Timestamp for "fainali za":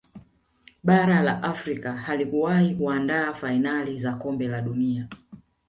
3.33-4.15